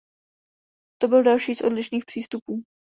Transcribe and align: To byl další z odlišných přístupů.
To 1.01 1.07
byl 1.07 1.23
další 1.23 1.55
z 1.55 1.61
odlišných 1.61 2.05
přístupů. 2.05 2.63